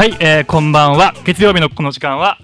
[0.00, 1.12] はい、えー、こんばんは。
[1.26, 2.38] 月曜日のこの時間は、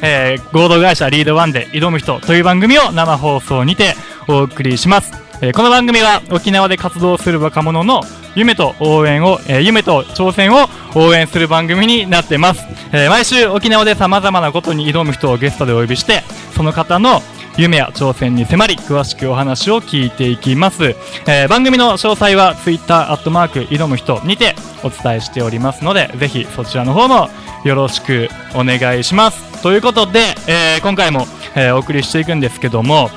[0.00, 3.92] えー、合同会社リードワンで挑む人という番組を生放送にて
[4.26, 5.12] お送りします、
[5.42, 8.00] えーこの番組は沖縄で活動する若者の
[8.34, 12.64] 夢と応援を、えー夢と挑戦を応援する番組になってます、
[12.94, 16.22] えー毎週沖縄でさまざまなことに挑む人をゲストでお呼びして
[16.56, 17.20] その方の
[17.56, 27.28] 夢や挑戦に迫り詳しくお話を聞いていきます、えー番組の詳細は Twitter アットマーク挑む人にてお伝えしておりますのでぜひそちらの方も
[27.64, 29.62] よろしくお願いします。
[29.62, 33.08] ということで、えー今回も、えーお送りしていくんですけども、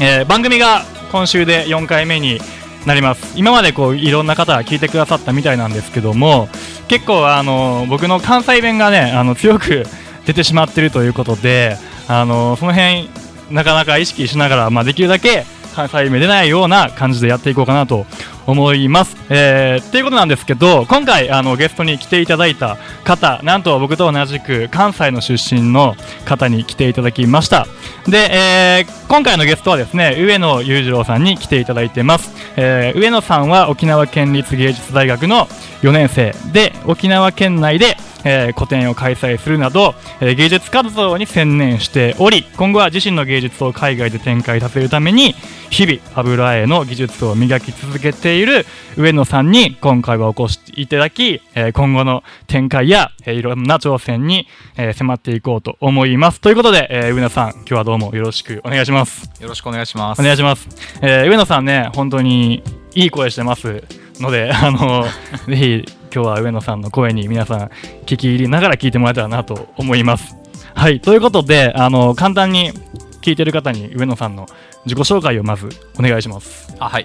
[0.00, 0.82] え番組が
[1.12, 2.40] 今週で4回目に
[2.84, 3.38] なります。
[3.38, 6.48] 今までこういろんな方が聞いてくださったみたいなんですけども
[6.88, 9.84] 結構あの僕の関西弁がねあの強く
[10.26, 11.76] 出てしまってるということで
[12.08, 13.08] あのその辺
[13.50, 18.04] なかなか意識しながら、まあ、できるだけ関西弁出ないような感じでやっていこうかなと
[18.48, 19.16] 思います。
[19.28, 27.66] えー、っていうことなんですけど今回あのゲストに来ていただいた方なんと僕と同じく関西の出身の方に来ていただきました
[28.06, 35.46] で、えー今回のゲストはですね上野裕次郎さんに来ていただいてます、えー上野さんは沖縄県立芸術大学の
[35.82, 37.96] 4年生で沖縄県内で、
[38.28, 45.34] えー個展を開催するなど、えー芸術活動に専念しており今後は自身の芸術を海外で展開させるために
[45.70, 48.64] 日々油絵の技術を磨き続けている
[48.96, 56.40] 上野さんに今回はお越しいただき、えー今後の展開や、えーいろんな挑戦に、えー迫っていこうと思います。
[56.40, 59.30] ということで、えー上野さん今日はどうもよろしくお願いします。
[59.40, 60.20] よろしくお願いします。
[60.20, 60.68] お願いします、
[61.02, 62.62] えー上野さんね本当に
[62.94, 63.84] いい声してます
[64.20, 65.04] のであの
[65.46, 67.60] ぜひ今日は上野さんの声に皆さん
[68.06, 70.36] 聞き入りながら聞いてもらえたらなと思います。
[70.74, 71.00] はい。
[71.00, 72.72] ということであの簡単に
[73.20, 74.46] 聞いてる方に上野さんの
[74.84, 76.74] 自己紹介をまずお願いします。
[76.78, 77.04] あはい、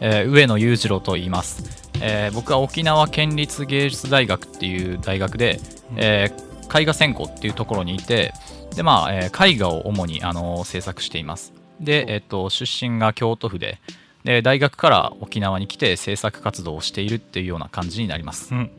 [0.00, 5.60] えー上野裕次郎と言います、えー僕は沖縄県立芸術大学っていう大学で、
[5.96, 8.32] えー絵画専攻っていうところにいて
[8.74, 11.52] で、まあえー絵画を主に、あのー制作しています。
[11.80, 13.78] で、えっと出身が京都府で
[14.24, 18.70] で大学から沖縄に来て制作活動をしているっていうような感じになります、うん。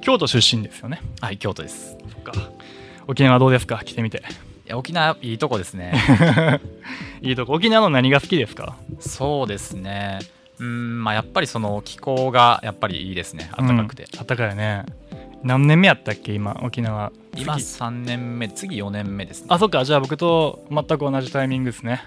[0.00, 1.02] 京都出身ですよね。
[1.20, 1.96] はい京都です。
[2.12, 2.32] そっか。
[3.06, 3.82] 沖縄どうですか？
[3.84, 4.18] 来てみて。
[4.66, 5.92] いや沖縄いいとこですね。
[7.20, 7.52] いいとこ。
[7.54, 8.76] 沖縄の何が好きですか？
[9.00, 10.20] そうですね。
[10.58, 13.50] うんまあやっぱりその気候がやっぱりいいですね。
[13.58, 14.84] 暖かくて、うん、暖かいよね。
[15.42, 16.32] 何年目やったっけ？
[16.34, 17.12] 今沖縄。
[17.36, 19.46] 今次3年目次4年目ですね。
[19.50, 19.84] あそっか。
[19.84, 22.02] じゃあ僕と全く同じタイミングですね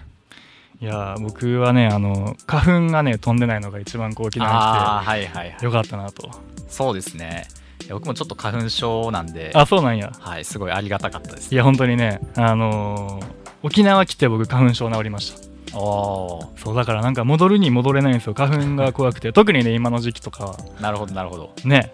[0.83, 5.47] いやー僕はねあの花粉がね飛んでないのが一番こう沖縄ああはいはいはい。
[5.51, 6.29] に来てよかったなと。
[6.67, 7.47] そうですね。
[7.85, 9.51] いや僕もちょっと花粉症なんで。
[9.55, 10.11] あそうなんや。
[10.19, 11.53] はいすごいありがたかったです。
[11.55, 13.25] いや本当にねあのー
[13.65, 15.31] 沖縄来て僕花粉症治りまし
[15.71, 15.79] た。
[15.79, 16.59] おー。
[16.61, 18.33] そうだからなんか戻るに戻れないんですよ。
[18.33, 19.31] 花粉が怖くて。
[19.33, 20.57] 特にね今の時期とかは。
[20.81, 21.53] なるほどなるほど。
[21.63, 21.93] ね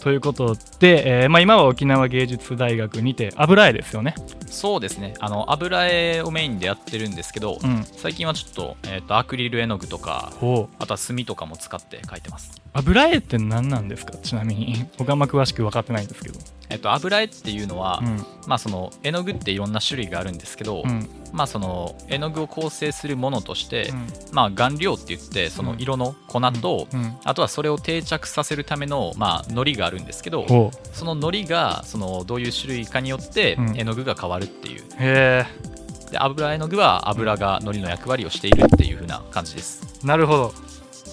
[0.00, 4.14] ということで、えーまあ、今は沖縄芸術大学にて油絵ですよね。
[4.46, 5.14] そうですね。
[5.18, 7.84] あの油絵をメインでやってるんですけど、うん。
[7.84, 10.32] 最近はちょっと,、えー、とアクリル絵の具とか
[10.78, 12.62] あとは墨とかも使って描いてます。
[12.72, 14.16] 油絵って何なんですか？
[14.18, 14.86] ちなみに。
[14.98, 16.38] 僕あんま詳しく分かってないんですけど。
[16.68, 18.16] えっと油絵っていうのは、うん。
[18.46, 24.06] まあその絵の具っていろんな種類があるんですけど、うんまあその絵の具を構成するものとして、うん。
[24.32, 27.16] まあ顔料って言ってその色の粉と、うん。
[27.24, 33.76] あとはそれを定着させるための、まあ、糊があるんですけどほその糊がそのどういう種類かによってうん。
[33.76, 35.46] 絵の具が変わるっていう、で
[36.18, 40.00] 油絵の具は油が糊の役割をしているっていう風な感じです。
[40.02, 40.54] えなるほど。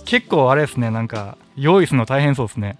[0.05, 2.77] 結構あれですねなんか用意するの大変そうですね。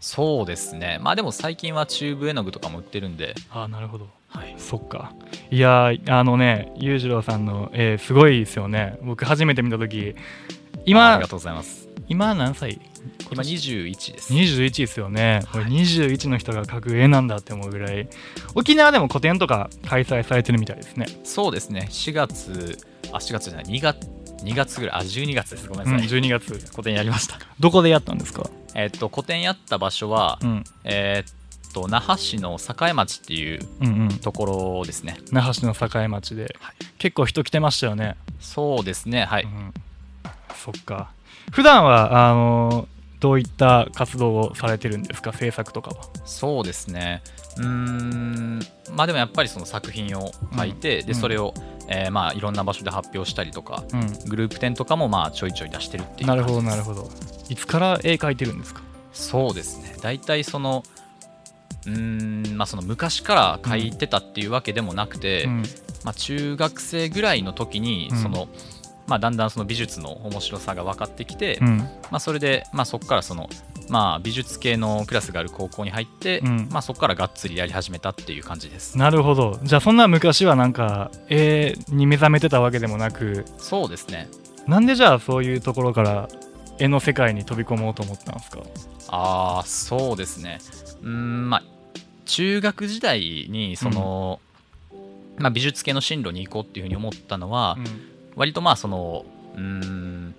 [0.00, 0.98] そうですね。
[1.00, 5.12] まあでも最近はチューブ絵の具とかも売ってるんで、ああなるほどはい、そっか。
[5.50, 8.98] いやーあのね裕次郎さんの絵すごいですよね。
[9.02, 11.88] 僕初めて見た時ああ今りがとうございます。
[12.08, 12.80] 今何歳？
[13.30, 14.32] 今21です。
[14.34, 15.64] 21ですよね、はい。
[15.64, 18.08] 21の人が描く絵なんだって思うぐらい。
[18.54, 21.06] 沖縄でも個展とか開催されてるみたいですね。
[21.24, 21.86] そうですね。
[21.90, 22.78] 4月
[23.12, 23.64] あ4月じゃない。
[23.64, 24.06] 2月
[24.42, 25.00] 2月ぐらい。
[25.00, 25.68] あ12月です。
[25.68, 26.72] ごめんうんなさい、12月。
[26.72, 27.38] 個展やりました。
[27.60, 28.50] どこでやったんですか？
[28.74, 30.64] えっと個展やった場所は、うん。
[30.84, 31.32] えっ
[31.74, 34.08] と那覇市の栄町っていううんうん。
[34.18, 34.46] とこ
[34.78, 35.18] ろですね。
[35.32, 36.74] 那覇市の栄町で、はい。
[36.98, 38.16] 結構人来てましたよね。
[38.40, 39.74] そうですねはい、うん、
[40.54, 41.10] そっか。
[41.50, 42.88] 普段はあの
[43.20, 45.32] どういった活動をされてるんですか？
[45.32, 45.96] 制作とかは。
[46.24, 47.22] そうですね。
[47.56, 48.60] うーん。
[48.92, 51.06] まあでもやっぱりその作品を書いて、うん。
[51.06, 51.54] でそれを、
[51.88, 53.84] えーまあいろんな場所で発表したりとか
[54.26, 57.10] うグループ展とかもまあちょいちょい出してるっていうんなるほどなるほど。
[57.48, 58.82] いつから絵描いてるんですか？
[59.12, 59.96] そうですね。
[60.02, 60.82] 大体その
[61.86, 65.62] うーんまあその昔から書いてたっていうわけでもなくて、うん。
[66.04, 68.18] まあ、中学生ぐらいの時にうん。
[68.18, 68.48] その、
[69.06, 71.78] まあ、だんだんその美術の面白さが分かってきて、うん。
[71.78, 73.48] まあ、それで、まあ、そこからその
[73.90, 76.68] まあ、美術系のクラスがある高校に入って、うん。
[76.70, 78.96] まあ、そこからがっつりやり始めたっていう感じです。
[78.96, 79.60] なるほど。
[79.62, 83.44] じゃあそんな昔はなんか絵に目覚めてたわけでもなく。
[83.58, 84.28] そうですね。
[84.66, 86.28] なんでじゃあそういうところから
[86.78, 88.60] 絵の世界に飛び込もうと思ったんですか？
[89.08, 90.58] ああそうですね。
[91.02, 91.62] うーんまあ
[92.24, 94.40] 中学時代にその、
[95.38, 97.76] まあ、美術系の進路に行こうっていうふうに思ったのは、
[98.36, 99.24] 割とまあその
[99.56, 100.34] うーん、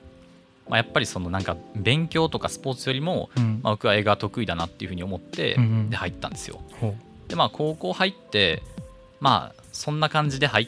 [0.68, 3.60] まあ、やっぱりそのなんか勉強とかスポーツよりも、うん。
[3.62, 5.90] まあ、僕は絵が得意だなっていうふうに思って、うんうん。
[5.90, 6.62] で入ったんですよ。
[6.80, 6.96] ほ
[7.28, 8.62] でまあ高校入って
[9.20, 10.68] まあそんな感じで入っ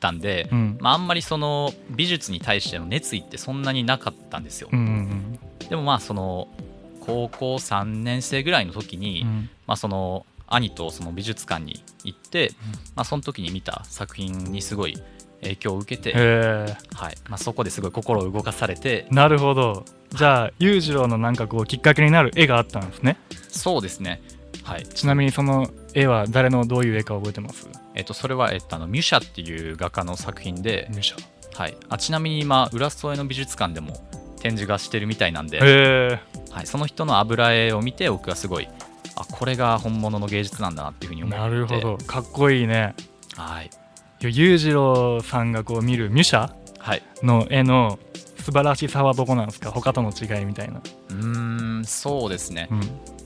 [0.00, 0.78] たんで、ううん。
[0.80, 5.68] まあ、あんまりその美術に対しての熱意ってそんなになかったんですよ、うんうん。
[5.68, 6.48] でもまあその
[7.04, 9.50] 高校3年生ぐらいの時に、うん。
[9.66, 12.50] まあ、その兄とその美術館に行って、ん。
[12.94, 15.02] まあ、その時に見た作品にすごい
[15.42, 16.12] 影響を受けて、
[16.94, 17.14] はい。
[17.28, 19.84] まあ、そこですごい心を動かされてなるほど。
[20.10, 23.16] じゃあ裕次郎のなんかこうきっかけになる絵があったんですね。
[23.48, 24.22] そうですね。
[24.62, 24.86] はい。
[24.86, 27.68] ちなみにその絵は誰のどういう絵か覚えてます？
[27.94, 31.32] えっと、それは、えっと、あのミュシャっていう画家の作品で、ミュシャ。
[31.54, 33.92] はい、あちなみに今浦添の美術館でも
[34.42, 36.18] 展示がしてるみたいなんで、
[36.50, 38.68] はい、その人の油絵を見て僕はすごい
[39.14, 41.38] あこれが本物の芸術なんだなっていうふうに思って。
[41.38, 41.98] なるほど。
[41.98, 42.94] かっこいいね。
[43.36, 43.70] はい、
[44.20, 47.98] 裕次郎さんがこう見るミュシャはい、の絵の
[48.38, 49.70] 素晴らしさはどこなんですか？
[49.70, 50.80] 他との違いみたいな、
[51.10, 52.68] うーんそうですね。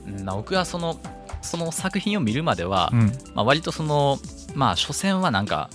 [0.05, 0.25] う、ん。
[0.25, 0.99] 僕はその
[1.41, 3.11] その作品を見るまでは、うん。
[3.33, 4.19] まあ、割とその
[4.53, 5.71] まあ所詮はなんか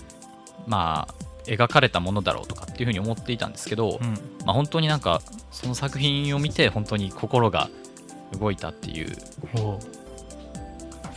[0.65, 1.13] まあ
[1.47, 4.13] 描かれたものだろうとかっていうふうに思っていたんですけど、うん。
[4.45, 7.69] まあ、本当になんかその作品を見て本当に心が
[8.39, 9.15] 動いたっていう、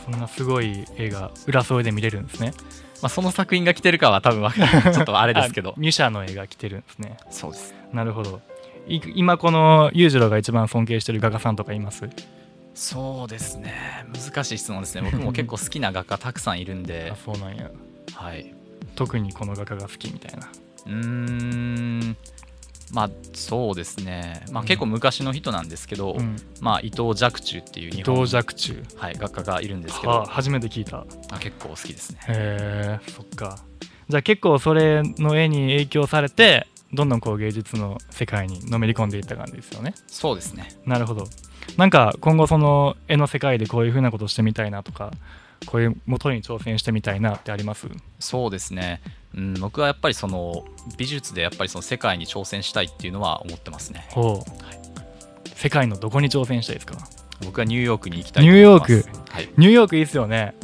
[0.05, 2.53] そんなすごい絵が裏添えで見れるんですね。
[3.01, 4.93] まあ、その作品が来てるかは多分わかんない。
[4.93, 5.71] ちょっとあれですけど。
[5.71, 7.17] あミュシャの絵が来てるんですね。
[7.29, 7.73] そうです。
[7.93, 8.41] なるほど。
[8.87, 12.09] い今この裕次郎が一番尊敬してる画家さんとかいます？
[12.73, 13.73] そうですね。
[14.13, 15.01] 難しい質問ですね。
[15.01, 17.09] 僕も結構好きな画家たくさんいるんで。
[17.13, 17.69] あそうなんや。
[18.13, 18.53] はい
[18.97, 20.49] 特にこの画家が好きみたいな。
[20.87, 22.17] うーん。
[22.91, 24.67] まあそうですね、まあ、うん。
[24.67, 26.35] 結構昔の人なんですけど、うん。
[26.61, 28.83] まあ、伊藤若冲っていう日伊本藤若冲。
[28.97, 30.11] はい、画家がいるんですけど。
[30.11, 31.05] はあ初めて聞いた。
[31.31, 32.19] あ結構好きですね。
[32.27, 33.59] へえそっか。
[34.09, 39.93] じゃあ結構それの絵に影響されてどんどんこう芸術の世界にのめり込んでいった感じですよね。
[40.07, 40.69] そうですね。
[40.85, 41.27] なるほど。
[41.75, 45.11] なんか今後その絵の世界でこういうふうなことしてみたいなとか
[45.65, 47.87] こういう元に挑戦してみたいなってあります？
[48.19, 49.01] そうですね、
[49.35, 50.65] うん、僕はやっぱりその
[50.97, 54.07] 美術でやっぱりその世界に挑戦したいっていうのは思ってますね。
[54.11, 56.97] ほう、世界のどこに挑戦したいですか？
[57.45, 58.85] 僕はニューヨークに行きたいニューヨは
[59.41, 59.49] い。
[59.57, 60.55] ニューヨークいいっすよね。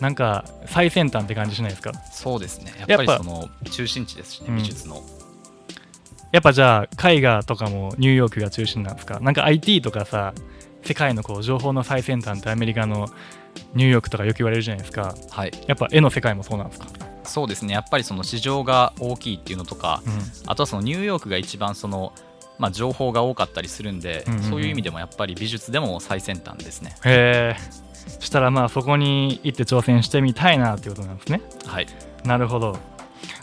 [0.00, 1.92] なんか最先端って感じしないですか？
[2.12, 2.74] そうですね。
[2.76, 4.56] やっぱぱりその中心地ですしねうん。
[4.56, 5.02] 美術の、
[6.32, 9.20] やっぱじゃあ絵画とかもニューヨークが中心なんですか？
[9.20, 10.34] なんか IT とかさ
[10.82, 13.08] 世界のこう情報の最先端ってアメリカの
[13.74, 15.14] ニューヨークとかよく言われるじゃないですか。
[15.30, 15.52] はい。
[15.66, 16.86] やっぱ絵の世界もそうなんですか、
[17.24, 17.74] そうですね。
[17.74, 20.12] やっぱりその市場が大きいっていうのとかうん、
[20.46, 22.12] あとはそのニューヨークが一番その
[22.56, 24.44] まあ、情報が多かったりするんで、うんうんうん。
[24.44, 26.94] そういう意味でもやっぱり美術でも最先端ですね。
[27.04, 27.84] へえ。
[28.20, 31.40] したらまあそこに行って挑戦してみたいなっていうことなんですね。
[31.66, 31.86] はい、
[32.24, 32.78] なるほど。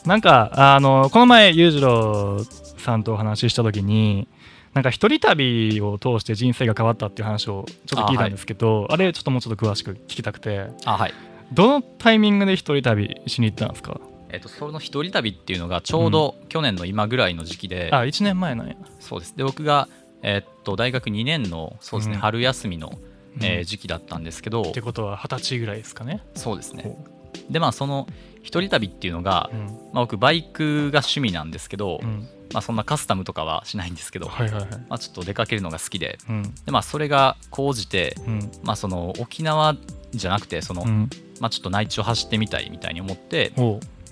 [0.06, 2.44] なんかあのこの前裕次郎
[2.78, 4.28] さんとお話しした時に
[4.74, 10.68] なんか一人旅を通して人生が変わったっていう話をちょっと聞いたんですけどあ,、れちょっともうちょっと詳しく聞きたくて。
[10.86, 11.14] あはい。
[11.52, 14.00] どのタイミングで一人旅しに行ったんですか？
[14.30, 19.36] えっとその一人旅っていうのがちょうど去年の今ぐらいの時期で、あ1年前なんや、そうです。
[19.36, 19.90] で僕が、
[20.22, 22.22] えっと大学2年のそうですね、うん。
[22.22, 22.94] 春休みの、
[23.42, 26.22] えーうん時期だったんですけど、ってことは二十歳ぐらいですかね？
[26.36, 26.84] そうですね。
[26.84, 27.06] ほ
[27.50, 28.08] でまあその
[28.42, 29.60] 一人旅っていうのが、うん。
[29.66, 29.76] まあ、
[30.06, 34.70] 僕バイクが趣味なんですけど、うんまあ、そんなカスタムとかはしないんですけど、はいはいはい。
[34.90, 36.44] まあ、ちょっと出かけるのが好きでうん。
[36.66, 38.52] で、まあ、それが高じて、うん。
[38.64, 39.76] まあ、その沖縄
[40.12, 41.10] じゃなくてその、うん。
[41.40, 43.54] まあ、ちょっと内地を走ってみたいみたいに思って、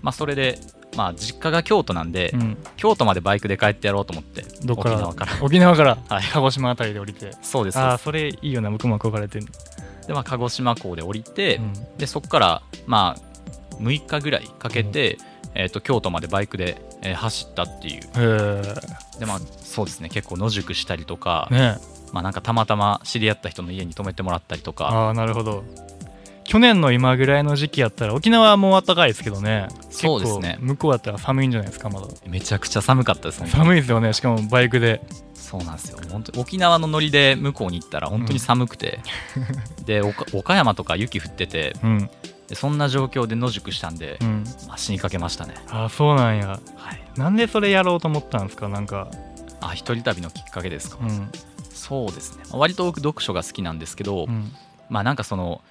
[0.02, 0.60] まあ、それで、
[0.96, 2.58] まあ、実家が京都なんで、うん。
[2.78, 5.32] 京都までバイクで帰ってやろうと思って沖縄から。
[5.42, 5.98] 沖縄から？
[6.10, 6.24] はい。
[6.32, 7.78] 鹿児島あたりで降りて、そうです。
[7.80, 9.46] ああそれいいよな僕も憧れてる、
[10.02, 11.74] すで、まあ、鹿児島港で降りて、うん。
[11.98, 15.18] でそこから、まあ、6日ぐらいかけて、
[15.56, 18.02] えー、と京都までバイクで、えー走ったっていう。
[18.18, 18.62] へ
[19.20, 20.10] で、まあ、そうですね。
[20.10, 21.78] 結構野宿したりとか、えね。
[22.12, 24.88] まあ、なんかたまたま知り合った人の家に泊めてもらったりとか。
[24.88, 25.64] ああなるほど。
[26.44, 29.68] 去年の今ぐらいの時期やったら沖縄はもう暖かいですけどね。
[29.92, 30.58] そうですね。
[30.60, 32.08] 向こうだったら寒いんじゃないですかまだ。
[32.28, 33.50] めちゃくちゃ寒かったですね。
[33.50, 35.02] 寒いですよねしかもバイクで。
[35.36, 36.00] そうなんですよ。
[36.12, 39.00] 本当に沖縄のノリで向こうに行ったら本当に寒くて、
[39.86, 42.10] で岡岡山とか雪降っててうん
[42.50, 44.44] でそんな状況で野宿したんで、うん。
[44.68, 45.54] まあ、死にかけましたね。
[45.70, 46.48] ああそうなんや。
[46.76, 47.02] はい。
[47.16, 48.68] なんでそれやろうと思ったんですか？
[48.68, 49.08] なんか。
[49.62, 51.30] あ一人旅のきっかけですか、うん。
[51.70, 52.44] そうですね。
[52.52, 54.52] 割と僕読書が好きなんですけど、うん。
[54.90, 55.62] まあなんかその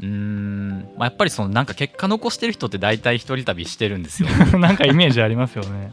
[0.00, 4.28] うーん、まあ、やっぱりそのなんか結果残してる人って大体一人旅してるんですよ。
[4.58, 5.90] なんかイメージありますよね。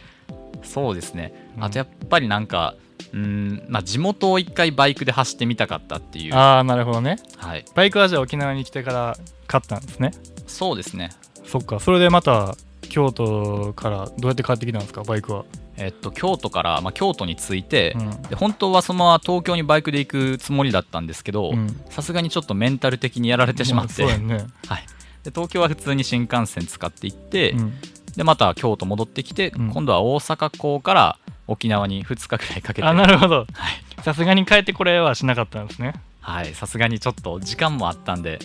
[0.64, 1.32] そうですね。
[1.56, 1.64] うん。
[1.64, 2.74] あとやっぱりなんか
[3.12, 7.18] うーん、まあ、地元を一回バイクで走ってみたかったっていう、ああなるほどね。
[7.36, 10.12] はい、バイクはじゃあ沖縄に来てから買ったんですね。
[10.46, 11.10] そうですね
[11.44, 15.44] そっかそれでまた京都からどうやって帰ってきたんですかバイクは？
[15.76, 24.46] えっと京都から、まあ、京都に着いて、うんで本当はそのまま東京にバイクで行くつもりだったんですけどうんさすがにちょっとメンタル的にやられてしまって、ね。
[24.68, 24.86] はい、
[25.24, 27.72] で東京は普通に新幹線使って行って、うん
[28.16, 33.38] でまた京都戻ってきて、うん今度は大阪港から沖縄に2日くらいかけてあなるほど。
[33.38, 35.94] はいさすがに帰ってこれはしなかったんですね。
[36.20, 38.38] はいさすがにちょっと時間もあったんで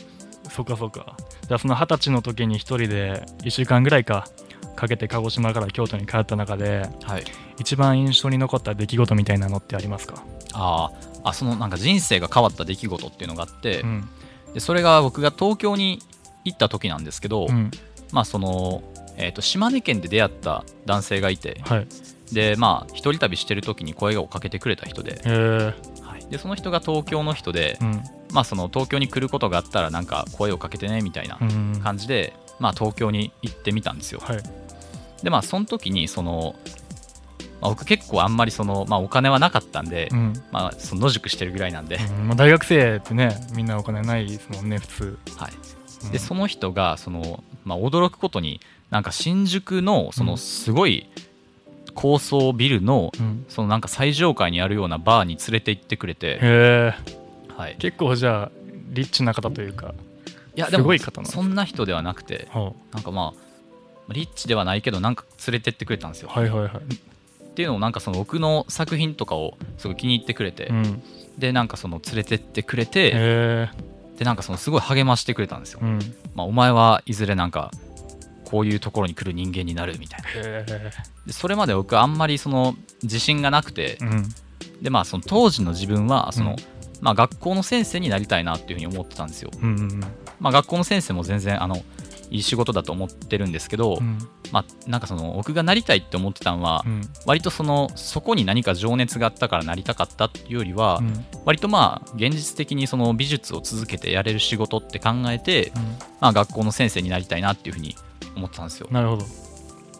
[0.59, 1.15] そっかそっか。
[1.47, 4.27] じゃあその二十歳の時に一人で1週間ぐらいか
[4.75, 7.23] かけて鹿児島から京都に帰った中ではい。
[7.57, 10.21] 一番印象に残った出来事みたいなのってありますか、
[10.53, 14.09] あーあそのなんか人生が変わった出来事っていうのがあって、うん。
[14.53, 16.01] でそれが僕が東京に
[16.43, 17.71] 行った時なんですけど、うん、
[18.11, 18.83] まあその、
[19.15, 21.87] えー、と島根県で出会った男性がいてはい。
[22.33, 25.21] でまあ一人旅してる時に声をかけてくれた人で,、
[26.29, 28.03] でその人が東京の人で、うん。
[28.31, 34.19] まあその東京に来ることがあったらなんか声をかけてねみたいなうん、感じで、まあ東京に行ってみたんですよ。
[34.23, 34.43] はい。
[35.23, 36.55] でまあその時にその、
[37.61, 40.33] まあ僕結構あんまりその、まあ、お金はなかったんで、うん。
[40.51, 42.27] まあその野宿してるぐらいなんで、うん。
[42.27, 45.51] まあ、大学生ってねみんなお金ないですもんね普通、はい、
[46.05, 46.11] うん。
[46.11, 50.37] でその人がその、まあ、驚くことになんか新宿のそうのん。
[50.37, 51.09] すごい
[51.93, 56.93] 高層ビルのうん、そのなんか最上階にあるようなバーに連れて行ってくれて、へえ。
[57.55, 58.51] はい、結構じゃあ
[58.89, 59.93] リッチな方というか
[60.55, 71.03] いやですもそんな人ではなくてはなんかまあリッチではないけどなんか連れてってくれたんですよ、はいはいはい、っていうのをなんかその僕の作品とかをすごい気に入ってくれて、うん、
[71.37, 73.69] でなんかその連れてってくれへてえ。
[74.17, 75.99] でなんかそのすごい励ましてくれたんですよ、うん。
[76.35, 77.71] まあ、お前はいずれなんか
[78.49, 80.21] こういうところに来る人間になるみたい
[81.27, 81.33] な。
[81.33, 84.29] それまで僕あんまりその自信がなくてうん。
[84.81, 86.55] でまあその当時の自分はその、うん
[87.01, 89.99] まあ、学校の先生になりたいなっていうふうに思ってたんですよ、うんうん
[90.39, 91.77] まあ、学校の先生も全然あの
[92.29, 94.19] いい仕事だと思ってるんですけど、うん。
[94.51, 97.01] まあ、なんかその僕がなりたいって思ってたのは、うん。
[97.25, 101.25] 割とそのそこに何か情熱があったからなりたかったっていうよりは、うん。
[101.45, 105.81] 割とまあ現実的にその美術を続けてやれる仕事って考えて、うん。
[106.19, 107.95] まあ、学校の先生になりたいなっていうふうに
[108.39, 108.87] 思ってたんですよ。
[108.89, 109.25] なるほど、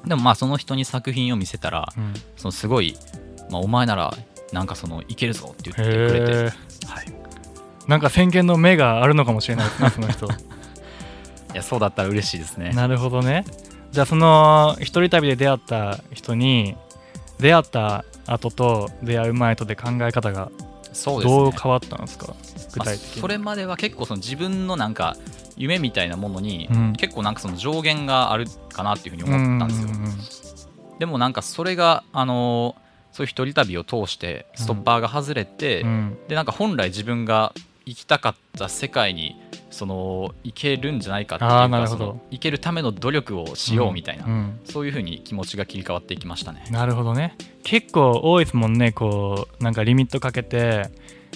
[0.05, 2.98] でもまあその人に作品を見せたらうん、そのすごい、
[3.51, 4.13] まあ、お前なら
[4.51, 6.34] なんかそのいけるぞって言ってくれて、
[6.88, 7.05] はい、
[7.88, 10.25] なんか先見の目があるのかもしれないですね その人。
[10.25, 10.29] い
[11.55, 12.72] やそうだったら嬉しいですね。
[12.72, 13.43] なるほどね。
[13.91, 16.75] じゃあその一人旅で出会った人に
[17.39, 20.51] 出会った後と出会う前とで考え方が
[21.05, 22.36] どう変わったんですか？
[22.72, 25.18] 具まあ体的に、それまでは結構その自分のなんか
[25.58, 26.94] 夢みたいなものに、うん。
[26.94, 30.16] 結構なんかその上限があるかなっていうふうに思ったんですよ、うんうんうん
[31.00, 36.18] でもなんかそれがあのーそういう一人旅を通してストッパーが外れて、うん。
[36.28, 37.54] でなんか本来自分が
[37.86, 39.36] 行きたかった世界に
[39.72, 44.60] その行けるんじゃないかっていうかその行けるための努力をしようみたいな、うん。
[44.64, 46.66] そういうふうに気持ちが切り替わっていきましたね。
[46.70, 47.36] なるほどね。
[47.64, 48.92] 結構多いですもんね。
[48.92, 50.92] こうなんかリミットかけて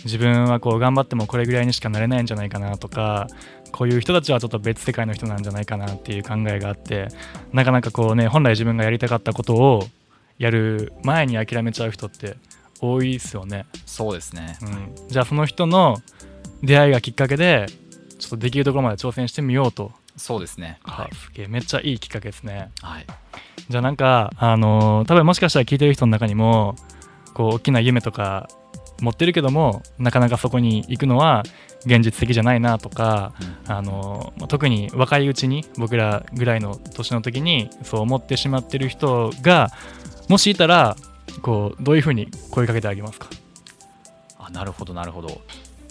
[0.06, 3.28] 自分はこう頑張ってもこれぐらいにしかなれないんじゃないかなとか
[3.72, 7.08] こういう人たちはちょっと別世界の人なんじゃないかなっていう考えがあって
[7.54, 9.84] なかなかこうね本来自分がやりたかったことを
[10.38, 12.36] やる前に諦めちゃう人って
[12.82, 16.00] 多いですよね、そうですね、うん、じゃあその人の
[16.62, 17.68] 出会いがきっかけで
[18.20, 20.80] ちょっとできるところまで挑戦してみようと、そうですね。
[20.84, 21.10] はい。
[21.12, 22.72] あ、すげえめっちゃいいきっかけですね。
[22.82, 23.06] はい、
[23.70, 26.76] じゃあなんかあのー多分もしかしたら聞いてる人の中にも
[27.34, 28.50] こう大きな夢とか
[29.02, 31.44] 持ってるけどもなかなかそこに行くのは
[31.86, 33.34] 現実的じゃないなとか、
[33.68, 39.70] あのーまあ特に若いうちに僕らぐらいの年の時にそう思ってしまってる人が
[40.30, 40.96] もしいたら
[41.42, 43.28] こうどういうふうに声かけてあげますか、
[44.40, 45.42] あなるほどなるほど。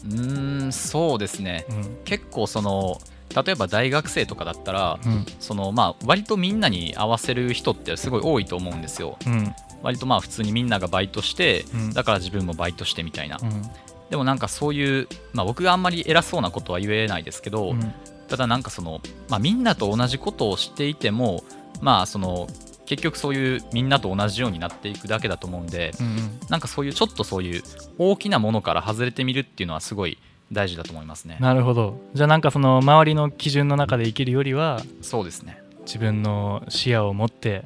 [0.04, 1.66] うーんそうですね。
[1.68, 1.98] うん。
[2.04, 2.98] 結構その
[3.44, 5.26] 例えば大学生とかだったらうん。
[5.40, 9.18] そのまあ割とみんなに合わせる人ってすごい多いと思うんですよ。
[9.26, 11.92] うん割とまあ普通にみんながバイトしてうん。
[11.92, 13.38] だから自分もバイトしてみたいな。
[13.42, 13.62] うん。
[14.10, 17.94] でもなんかそういう、まあ、僕があんまり偉そうなことは言えないですけど、うん。
[18.32, 21.44] ただなんかその、まあ、みんなと同じことをしていても
[21.82, 22.46] まあその
[22.86, 27.62] 結局そういうみんなと同じようになっていくだけだと思うんでうんなんかそういうちょっとそういう
[27.98, 30.16] 大きなものから外れてみるっていうのはすごい
[30.50, 31.36] 大事だと思いますね。
[31.40, 31.98] なるほど。
[32.14, 35.62] じゃあなんかその周りの基準の中で生きるよりはそうですね。
[35.86, 37.64] 自分の視野を持って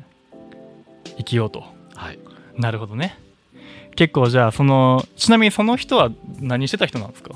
[1.16, 2.18] 生きようとはい。
[2.56, 3.18] なるほどね。
[3.96, 7.34] 結構じゃあそのちなみにその人は何してた人なんですか、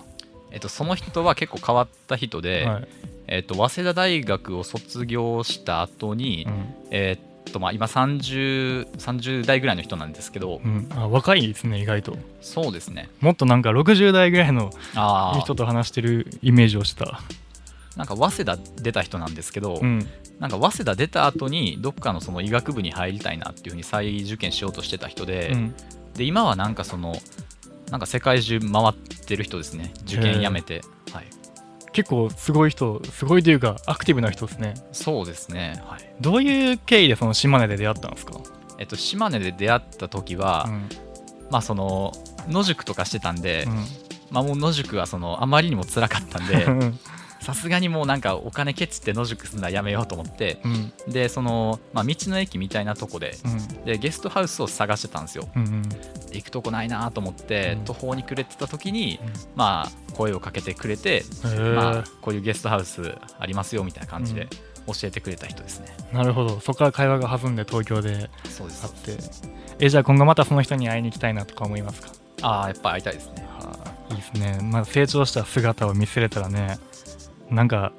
[0.51, 2.89] えっと、その人は結構変わった人で、はい。
[3.27, 6.75] えっと、早稲田大学を卒業した後に、うん。
[6.91, 12.17] えっとまあ、今 30, 30代ぐらいの人なんですけど、うん、あ若いですね意外と。
[12.41, 13.09] そうですね。
[13.21, 14.71] もっとなんか60代ぐらいの
[15.41, 17.21] 人と話してるイメージをした
[17.97, 20.07] なんか早稲田出た人なんですけど、うん。
[20.39, 25.75] なんか早稲田出た後にどっかのその医学部に入りたいなっていうふうに再受験しようとしてた人で,、うん。
[26.15, 27.15] で今はなんかその
[27.91, 29.93] なんか世界中回ってる人ですね。
[30.05, 30.83] 受験やめて、
[31.13, 31.27] はい、
[31.93, 34.75] 結構すごい人すごいというかアクティブな人ですね。
[34.93, 36.15] そうですね、はい。
[36.21, 38.41] どういう経緯でその島根で出会ったんですか、
[38.79, 40.89] えっと、島根で出会った時は、うん。
[41.51, 42.13] まあその
[42.49, 43.85] 野宿とかしてたんで、うん。
[44.31, 46.99] まあ、もう野宿はそのあまりにも辛かったんでうん
[47.41, 50.93] さすがにもうなんかお金ケチって野宿するのはやめようと思ってうん。
[51.13, 53.85] でその、まあ、道の駅みたいなとこでうん。
[53.85, 55.49] でゲストハウスを探してたんですよ。
[55.57, 55.83] うん
[56.31, 57.85] で行くとこないなと思って、うん。
[57.85, 59.19] 途方に暮れてた時に、
[59.57, 61.25] まあ声をかけてくれて、
[61.75, 64.49] まあ、こういうゲストハウスありますよみたいな感じで
[64.87, 66.61] 教えてくれた人ですね、なるほど。
[66.61, 68.83] そこから会話が弾んで東京でそうです。
[68.83, 69.23] 会って。
[69.79, 72.11] えじゃあ今後またその人に会いに行きたいなとか思いますか？
[72.43, 73.47] ああやっぱ会いたいですね。
[73.59, 76.79] はあいいですね、まあ、成長した姿を見せれたらね
[77.51, 77.93] なんか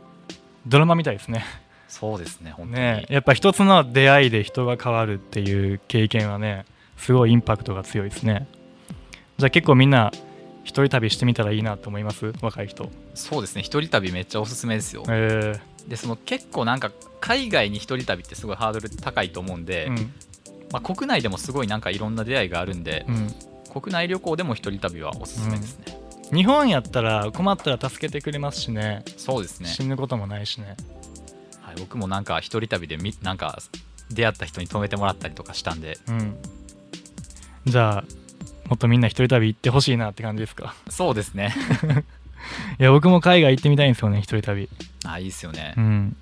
[0.68, 1.46] ドラマみたいですね。
[1.88, 6.66] そうですね本当に、ねやっぱ一つの出会いで人が変わるっていう経験はね
[6.98, 8.48] すごいインパクトが強いですね。
[9.38, 10.12] じゃあ結構みんな
[10.64, 12.34] 一人旅してみたらいいなと思います？
[12.42, 12.90] 若い人。
[13.14, 15.04] そうですね一人旅めっちゃおすすめですよ。
[15.10, 20.14] えでその結構なんか海外に一人旅ってすごいハードル高いと思うんで、ー、うん。
[20.72, 23.28] まあ、国内でもすごいなんかいろんな出会いがあるんで、うん。
[23.82, 25.86] 国内旅行でも一人旅はおすすめですね、
[26.34, 29.04] 日本やったら困ったら助けてくれますしね。
[29.18, 30.76] そうですね、死ぬこともないしね。
[31.62, 33.60] はい、僕もなんか一人旅でみなんか
[34.10, 35.98] 出会った人に泊めてもらったりとかしたんで。
[36.08, 36.38] うん。
[37.66, 38.04] じゃあ
[38.68, 40.74] もっとみんな一人旅行ってほしいなって感じですか？
[40.90, 41.54] そうですね。
[42.80, 44.70] いや僕も海外行ってみたいんですよね一人旅。
[45.06, 45.74] あいいですよね。
[45.78, 46.16] うん。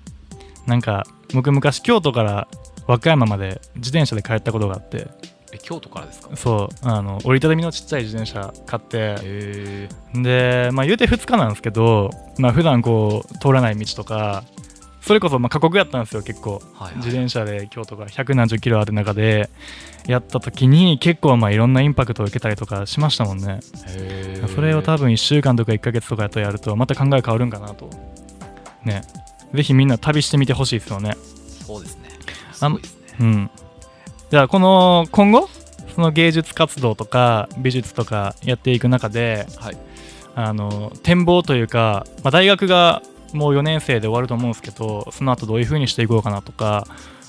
[0.66, 2.48] なんか僕昔京都から
[2.86, 5.06] 和歌山まで自転車で帰ったことがあって。
[5.08, 6.36] え京都からですか？
[6.36, 9.88] そうあの折りたたみのちっちゃい自転車買って。
[10.14, 14.44] でまあ言うて2日なんですけどまあ普段こう通らない道とか
[15.00, 16.60] それこそまあ過酷やったんですよ結構。
[16.74, 19.48] はい、自転車で京都から100何十キロある中で
[20.06, 23.60] やった時に結構まあいろんないンパクトを受けたりとかしましたもんね。
[23.88, 27.88] へそれを多分1週間とか1ヶ月とかとやるとまた考え変わるんかなと。
[28.84, 29.02] ね。
[29.54, 31.16] ぜひみんな旅してみてほしいですよね。
[31.66, 32.10] そうですね。
[32.52, 33.08] すごいですね。
[33.20, 33.50] うん
[34.30, 35.48] じゃあこの今後
[35.94, 39.76] その芸術活動とか美術とかやっていく中ではい。
[40.36, 46.86] あの展望というか、まあ、大学がもう4年生で終わると思うんですけどその後どういう風にしていこうかなとか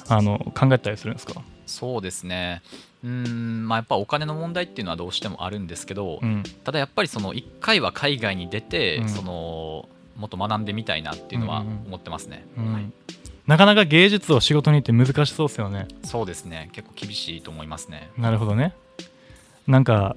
[0.08, 1.42] あの考えたりするんですか？
[1.66, 2.62] そうですね。
[3.04, 6.44] うーんまあやっぱお金の問題っていうのはどうしてもあるんですけど、うん。
[6.64, 9.10] ただやっぱりその1回は海外に出て、うん。
[9.10, 12.74] そのもっと学んでみたいなっていうのは思ってますね、うん。
[12.74, 12.92] はい、
[13.52, 15.86] なかなか芸術を仕事にって難しそうですよね。
[16.06, 16.70] そうですね。
[16.72, 18.10] 結構厳しいと思いますね。
[18.18, 18.74] なるほどね。
[19.68, 20.16] なんか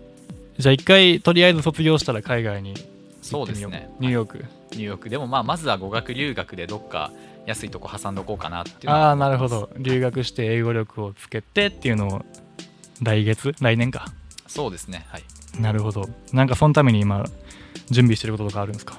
[0.57, 2.75] じゃあ一回とりあえず卒業したら海外に
[3.23, 3.91] そうですね。
[3.99, 5.09] ニューヨーク、ニューヨーク。
[5.09, 7.11] でもまあまずは語学留学でどっか
[7.45, 9.69] 安いとこ挟んどこうかなっていうああなるほど。
[9.79, 12.25] 留学して英語力をつけてっていうのを
[13.03, 13.53] 来月？
[13.61, 14.13] 来年か。
[14.47, 15.07] そうですね。
[15.09, 15.25] はい。
[15.59, 16.09] なるほど。
[16.33, 17.25] なんかそのために今
[17.91, 18.97] 準備してることとかあるんですか？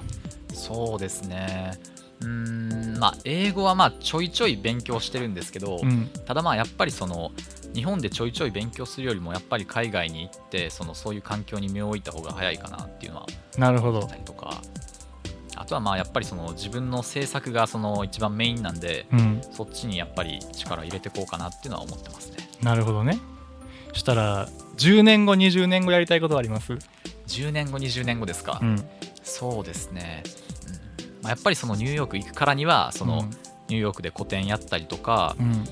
[0.52, 1.78] そうですね
[2.26, 6.10] うーんまあ英語はまあちょいちょい勉強してるんですけど、うん。
[6.24, 7.30] ただまあやっぱりその
[7.74, 13.26] 日本でちょいちょい勉強するよりもやっぱり海外に行ってそのそういう環境に身を置いた方が早いかなっていうのは
[13.58, 14.08] なるほど。
[14.24, 14.60] とか。
[15.58, 19.40] あとはまあやっぱりその自分の制作がその一番メインなんでうん。
[19.52, 22.36] そっちにやっぱり力入れていこうかなっていうのは思ってますね。
[22.62, 23.18] なるほどね。
[23.92, 26.74] したら10年後20年後やりたいことはあります
[27.26, 28.84] ？10年後20年後ですか、うん。
[29.22, 30.22] そうですね、
[30.68, 30.85] うん
[31.22, 33.28] まあ、やっぱりそのニューヨーク行くからにはその
[33.68, 35.64] ニューヨークで個展やったりとか、うん。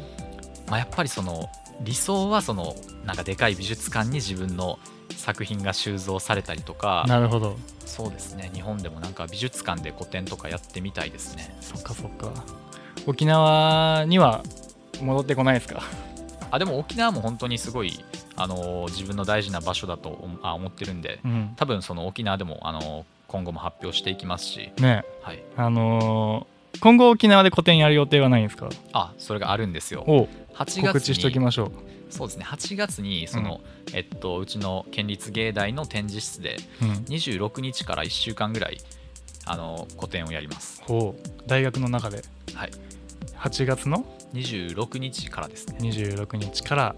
[0.68, 1.48] まあ、やっぱりその
[1.83, 4.78] 理想はそのなんかでかい美術館に自分の
[5.16, 7.57] 作品が収蔵されたりとかなるほど。
[7.85, 8.50] そうですね。
[8.54, 11.54] 日本でもなんか美術館で個展とかやってみたいですね。
[11.61, 12.33] そっかそっか。
[13.07, 14.42] 沖縄には
[15.02, 15.83] 戻ってこないですか？
[16.50, 18.04] あでも沖縄も本当にすごい、
[18.37, 21.52] あのー自分の大事な場所だと思あ思ってるんでうん。
[21.57, 23.04] 多分その沖縄でも、あのー
[23.35, 25.05] 今後も発表していきますし、ね。
[25.23, 28.68] はい、あのー今後沖縄で個展やる予定はないんですか？
[28.92, 30.05] あそれがあるんしよ。
[30.07, 31.73] お8告月に知しときましょう。
[32.11, 32.44] そうですね。
[32.44, 33.61] 8月にその、
[33.92, 36.88] えっと、うちの県立芸大の展示室でうん。
[37.14, 38.79] 26日から1週間ぐらい
[39.47, 40.83] あの個展をやります。
[40.85, 41.49] ほう。
[41.49, 42.23] 大学の中で。
[42.55, 42.70] はい。
[43.38, 45.79] 8月の？26日からですね。
[45.81, 46.97] 26日から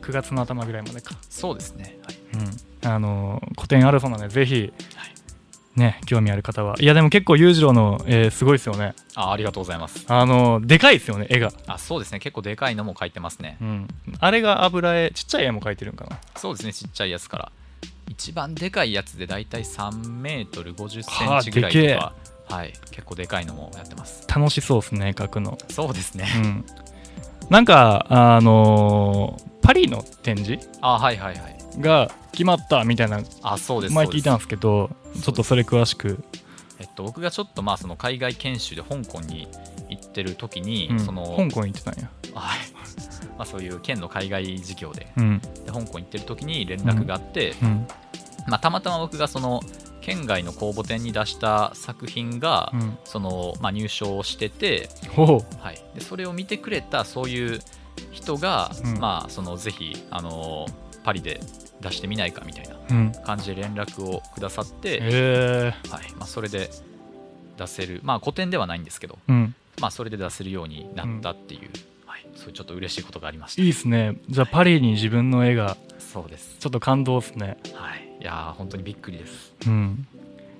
[0.00, 1.14] 9月の頭ぐらいまでか。
[1.30, 2.16] そうですね、はい、
[2.84, 4.72] うん、あの古典あるそうなのでぜひ、
[5.76, 6.74] ね興味ある方は。
[6.78, 8.94] いやでも結構裕次郎の、えーすごいですよね。
[9.14, 10.04] あありがとうございます。
[10.08, 12.18] あのでかいですよね絵が、あそうですね。
[12.18, 13.56] 結構でかいのも描いてますね。
[13.60, 16.18] うん、あれが油絵ちっちゃい絵も描いてるんかな。
[16.36, 16.72] そうですね。
[16.72, 17.52] ちっちゃいやつから。
[18.08, 22.12] 一番でかいやつでだいたい3メートル50セはあンチぐらいとか。
[22.48, 22.72] はい。
[22.90, 24.26] 結構でかいのもやってます。
[24.28, 26.26] 楽しそうですね描くの、そうですね。
[26.36, 26.64] うん、
[27.48, 31.56] なんかあのーパリの展示あはいはいはい。
[31.78, 33.94] が決まったみたいなあそうですそうです。
[33.94, 36.22] 前聞いたんですけどちょっとそれ詳しく、
[36.78, 39.48] えっと、僕がちょっとまあその海外研修で香港に
[39.88, 42.58] 行ってる時に、うん、その香港行ってたんや、はい。
[43.38, 45.12] まあ、そういう県の海外事業で。
[45.16, 45.38] うん。
[45.38, 47.86] で香港行ってる時に連絡があって、うん。
[48.48, 49.60] まあ、たまたま僕がその
[50.00, 57.60] 県外の公募展に出した作品が、うん、そのまあ、入賞してて、はい、でそれを見てくれたそういう
[58.10, 58.98] 人が、うん。
[58.98, 60.66] まあ、そのぜひ、あの
[61.04, 61.40] パリで
[61.80, 62.71] 出してみないかみたいなうん
[63.24, 66.12] 感じで連絡をくださって、えはい。
[66.16, 66.70] まあ、それで
[67.56, 69.54] 出せる、まあ、古典ではないんですけど、ー、うん。
[69.80, 71.70] まあ、それで出せるようになったっていう、
[72.06, 73.62] はい、そういうちょっと嬉しいことがありました。
[73.62, 74.16] いいっすね。
[74.28, 77.56] じゃあパリに自分の絵がそうです、ちょっと感動っすね。
[77.74, 79.54] はい、いやー本当にびっくりです。
[79.66, 80.06] うん。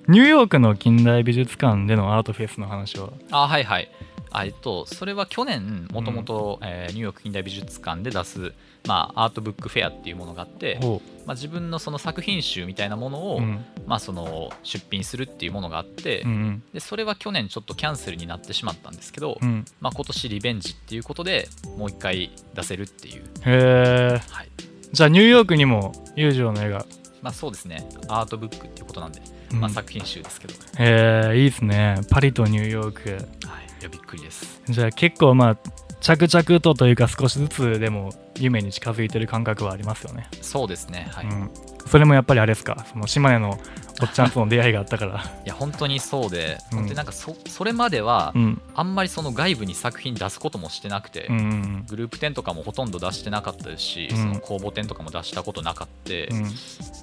[0.08, 3.88] ニューヨークの近代美術館でのアートフェスの話はあはいはい。
[4.32, 8.54] あえっとそれは去年もともとえーニューヨーク近代美術館で出す、
[8.86, 13.64] まあ、アートブックフェアっていうものがあって、ほまあ、自分のその作品集みたいなものを、ううん。
[13.86, 19.64] まあ、その出品するっていうものがあって、うんでそれは去年ちょっとキャンセルになってしまったんですけど、うん。
[19.80, 24.48] まあ、今年リベンジっていうことでもう一回出せるっていう、へえはい。
[24.92, 26.84] じゃあニューヨークにも裕次郎の絵が、
[27.22, 27.88] まあ、そうですね。
[28.08, 29.60] アートブックっていうことなんで、うん。
[29.60, 32.00] まあ、作品集ですけど、へえいいっすね。
[32.10, 33.10] パリとニューヨーク。
[33.10, 34.60] はい、いやびっくりです。
[34.68, 35.56] じゃあ結構まあ
[36.00, 41.50] 着々とというか少しずつでも夢に近づいてる感覚はありますよね、そうですねはい、いうん、
[41.86, 42.86] それもやっぱりあれですか？
[42.90, 43.58] その島根の
[44.00, 45.24] おっちゃんとの出会いがあったから。
[45.44, 46.78] や本当にそうで、うん。
[46.78, 48.62] 本当になんかそそれまでは、うん。
[48.74, 54.16] あんまりその外部に作品出すこともしてなくて、うんうんグループ展とかもほとんど出してなかったですし、うん。
[54.16, 56.44] その公募展とかも出したことなかった、うん。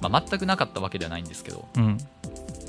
[0.02, 1.98] まあ、全くなかったわけではないんですけど、うん。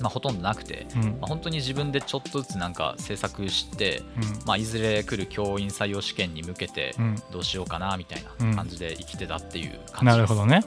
[0.01, 1.01] まあ、ほとんどなくて、うん。
[1.03, 4.03] まあ、本当に自分でちょっとずつなんか制作して、
[4.45, 7.15] まあ、いずれ来る教員採用試験に向けてうん。
[7.31, 8.51] どうしようかなみたいうん。
[8.51, 10.63] な感じで生きてたっていう感じです、なるほどね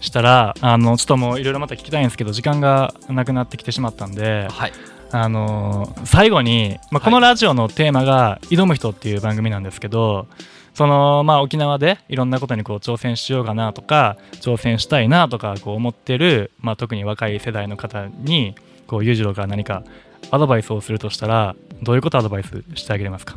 [0.00, 4.72] したらあのちょっともういろいろまた聞きたいんですけど時間がなくなってきてしまったんではい。
[5.10, 10.26] あの最後に、まあ、このラジオのテーマが「挑む人」っていう番組なんですけど
[10.74, 18.54] そのまあ沖縄でいろんなことにこう挑戦しようかなとか挑戦したいなとかこう思ってる、まあ、特に若い世代の方に
[18.86, 19.82] こう裕次郎から何か
[20.30, 23.36] アドバイスをするとしたらどういうことをアドバイスしてあげれますか？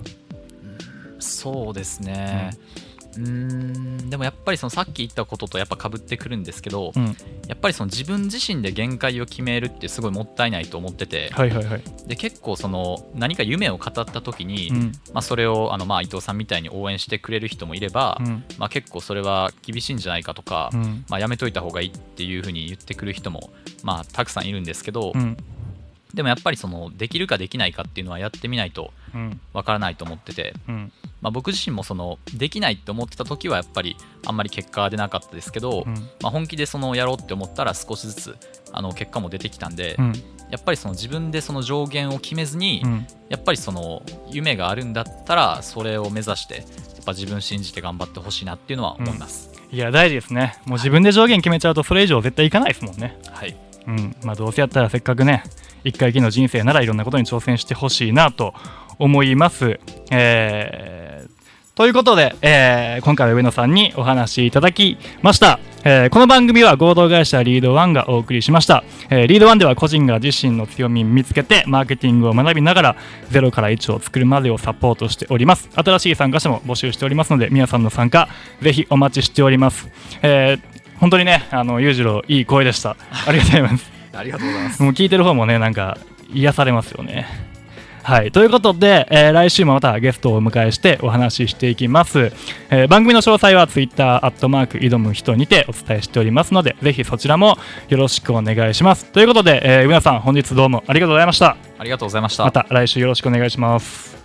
[1.20, 2.52] そうですね。
[2.91, 7.16] うーんでもやっぱりそのさっき言ったこととやっぱ被ってくるんですけど、うん。
[7.48, 14.92] やっぱりその自分自身で限界を決めるってすごいもったいないと思ってて、はいはいはい、で結構その何か夢を語った時に、うん。
[15.14, 18.44] まあ、それをあのまあ伊藤さんみたいに応援してくれる人もいれば、うん。
[18.58, 21.06] まあ、結構それは厳しいんじゃないかとか、うん。
[21.10, 23.52] まあ、やめといた方がいいっていうふうに言ってくる人も、
[23.84, 25.38] まあ、たくさんいるんですけど、うん。
[26.14, 29.40] でもやっぱりそのできるかできないかっていうのはやってみないとうん。
[29.54, 35.94] わからないと思ってて、うんまあ、僕自身もそのできないって思ってた時はやっぱりあんまり結果は出なかったですけど、うん。
[36.22, 38.36] まあ、本気でそのやろうって思ったら少しずつ
[38.72, 40.14] あの結果も出てきたんで、うん。
[40.50, 43.08] やっぱりその自分でその上限を決めずに、うん。
[43.30, 46.66] やっぱりその夢があるんだったらそれを目指してやっ
[47.06, 50.60] ぱ自分信じて頑張ってほしいなっていうのは思います、いや大事ですね。
[50.66, 53.18] もう自分で上限決めちゃうとそれ以上絶対いかないですもんね。
[53.32, 53.56] はい。
[53.88, 54.16] うん。
[54.24, 55.44] まあどうせやったらせっかくね
[55.84, 58.54] 一回きりの人生ならいろんなことに挑戦してほしいなと
[59.00, 59.80] 思います。
[60.12, 61.01] えー
[61.74, 72.96] ということで、えー今回は上野さんにお話しいただきました、えーこの番組は合同会社リードワンがお送りしました、えーリードワンでは個人が自身の強みを見つけてマーケティングを学びながら
[73.30, 75.70] 0から1を作るまでをサポートしております。
[75.74, 78.28] 新しい参加者も募集しておりますので皆さんの参加
[78.62, 79.90] ぜひお待ちしております、
[80.22, 82.96] えー本当にねあの裕次郎いい声でした。
[83.26, 83.92] ありがとうございます。
[84.14, 84.84] ありがとうございます。
[84.84, 85.98] もう聞いてる方もねなんか
[86.32, 87.51] 癒されますよね
[88.04, 88.32] はい。
[88.32, 92.32] ということで、えー来週もまたゲストをお迎えしてお話ししていきます、
[92.70, 97.58] えー番組の詳細は Twitter アットマーク挑む人にてお伝えしておりますのでぜひそちらも
[97.90, 99.06] よろしくお願いします。
[99.06, 101.58] ということで、えー、上野さん本日どうもありがとうございました。
[101.78, 102.44] ありがとうございました。
[102.44, 104.21] また来週よろしくお願いします